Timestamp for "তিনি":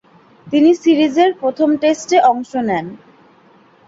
0.47-0.71